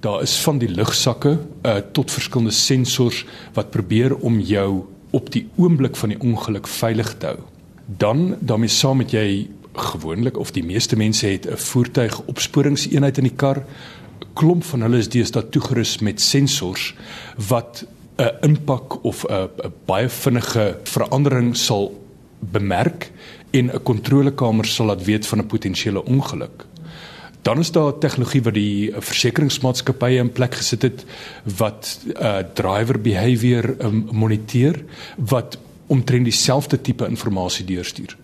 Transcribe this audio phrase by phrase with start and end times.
[0.00, 3.24] Daar is van die lugsakke uh, tot verskillende sensors
[3.56, 7.38] wat probeer om jou op die oomblik van die ongeluk veilig te hou.
[7.86, 13.26] Dan daarmee saam met jy gewoonlik of die meeste mense het 'n voertuig opsporingseenheid in
[13.26, 13.64] die kar.
[14.34, 16.94] Klomp van hulle is deesdae toegerus met sensors
[17.48, 17.84] wat
[18.18, 19.50] 'n impak of 'n
[19.86, 22.04] baie vinnige verandering sal
[22.38, 23.10] bemerk
[23.50, 26.66] en 'n kontrolekamer sal laat weet van 'n potensiële ongeluk.
[27.42, 31.04] Dan is daar tegnologie wat die versekeringsmaatskappye in plek gesit het
[31.58, 34.84] wat uh driver behavior um, moniteer
[35.16, 38.16] wat omtrent dieselfde tipe inligting deurstuur.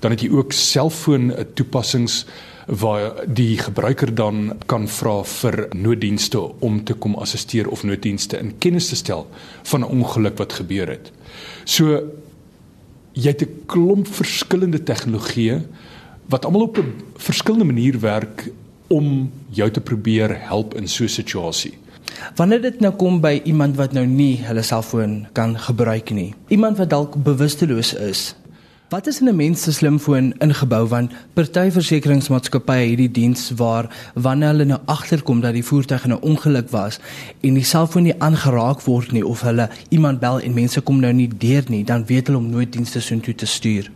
[0.00, 2.24] Dan het jy ook selfoon toepassings
[2.66, 8.54] waar die gebruiker dan kan vra vir nooddienste om te kom assisteer of nooddienste in
[8.58, 9.26] kennis te stel
[9.62, 11.12] van 'n ongeluk wat gebeur het.
[11.64, 12.02] So
[13.12, 15.62] jy het 'n klomp verskillende tegnologieë
[16.30, 18.50] wat almal op 'n verskillende manier werk
[18.86, 21.74] om jou te probeer help in so 'n situasie.
[22.34, 26.34] Wanneer dit nou kom by iemand wat nou nie hulle selfoon kan gebruik nie.
[26.48, 28.34] Iemand wat dalk bewusteloos is.
[28.90, 34.10] Wat is in 'n mens se slimfoon ingebou want party versekeringsmaatskappye het die diens waar
[34.14, 36.98] wanneer hulle nou agterkom dat die voertuig in 'n ongeluk was
[37.40, 41.12] en die selfoon nie aangeraak word nie of hulle iemand bel en mense kom nou
[41.12, 43.90] nie deur nie, dan weet hulle om nooit dienste soontoe te stuur.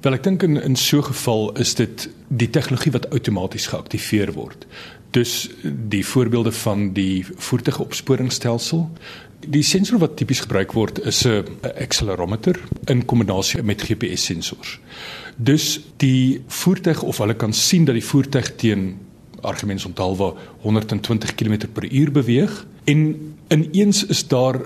[0.00, 4.32] Wel ek dink in in so 'n geval is dit die tegnologie wat outomaties geaktiveer
[4.32, 4.66] word.
[5.10, 8.90] Dus die voorbeelde van die voertuigopsporingsstelsel
[9.48, 11.44] Die sensor wat tipies gebruik word is 'n
[11.80, 14.78] accelerometer in kombinasie met GPS sensors.
[15.36, 18.98] Dus die voertuig of hulle kan sien dat die voertuig teen
[19.40, 24.60] argumente onthaalwe 120 km/h beweeg en ineens is daar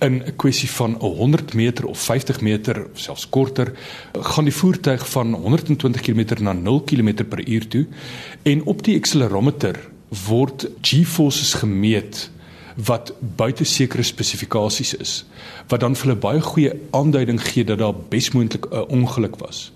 [0.00, 3.72] in 'n kwessie van 'n 100 meter of 50 meter of selfs korter
[4.12, 7.86] gaan die voertuig van 120 km na 0 km/h toe
[8.42, 9.90] en op die accelerometer
[10.26, 12.30] word G-forces gemeet
[12.76, 15.24] wat buite sekere spesifikasies is
[15.68, 19.72] wat dan vir hulle baie goeie aanduiding gee dat daar besmoontlik 'n ongeluk was.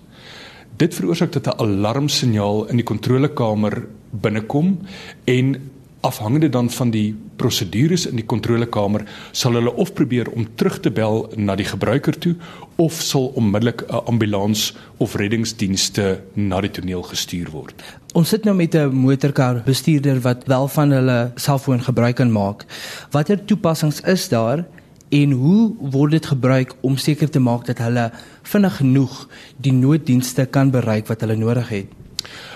[0.77, 4.79] Dit veroorsaak dat 'n alarmsignaal in die kontrolekamer binnekom
[5.23, 5.71] en
[6.05, 10.91] afhangende dan van die prosedures in die kontrolekamer sal hulle of probeer om terug te
[10.93, 12.35] bel na die gebruiker toe
[12.81, 17.83] of sal onmiddellik 'n ambulans of reddingsdienste na die toneel gestuur word.
[18.13, 22.65] Ons sit nou met 'n motorkar bestuurder wat wel van hulle selfoon gebruik kan maak.
[23.11, 24.65] Watter toepassings is daar
[25.09, 28.11] en hoe word dit gebruik om seker te maak dat hulle
[28.43, 29.27] vinnig genoeg
[29.57, 31.85] die nooddienste kan bereik wat hulle nodig het?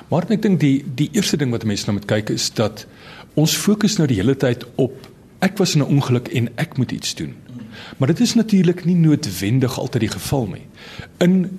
[0.10, 2.88] Maar ek dink die die eerste ding wat mense nou moet kyk is dat
[3.34, 5.08] ons fokus nou die hele tyd op
[5.40, 7.36] ek was in 'n ongeluk en ek moet iets doen.
[7.98, 10.66] Maar dit is natuurlik nie noodwendig altyd die geval nie.
[11.18, 11.50] In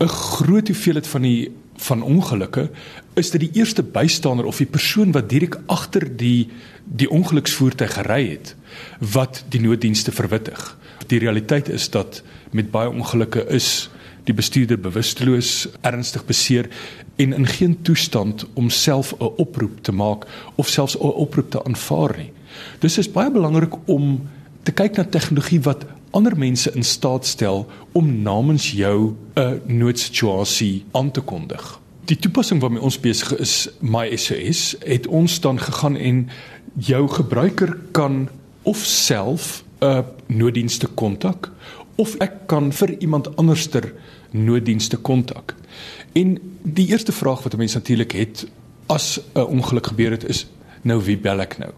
[0.00, 2.70] 'n groot hoeveelheid van die van ongelukke
[3.14, 6.48] is dit die eerste bystander of die persoon wat direk agter die
[6.84, 8.54] die ongeluksvoertuig gery het
[8.98, 10.76] wat die nooddienste verwittig.
[11.06, 13.90] Die realiteit is dat met baie ongelukke is
[14.24, 16.68] die bestuurder bewusteloos, ernstig beseer
[17.16, 21.64] en in geen toestand om self 'n oproep te maak of selfs 'n oproep te
[21.64, 22.32] aanvaar nie.
[22.78, 24.28] Dus is baie belangrik om
[24.62, 30.84] te kyk na tegnologie wat ander mense in staat stel om namens jou 'n noodsituasie
[30.92, 31.80] aan te kondig.
[32.04, 36.28] Die toepassing waarmee ons besig is, MySOS, het ons dan gegaan en
[36.74, 38.28] jou gebruiker kan
[38.62, 41.50] of self 'n nooddienste kontak
[42.00, 43.92] of ek kan vir iemand anderster
[44.30, 45.54] nooddienste kontak.
[46.16, 48.46] En die eerste vraag wat 'n mens natuurlik het
[48.86, 50.46] as 'n ongeluk gebeur het is
[50.82, 51.72] nou wie bel ek nou?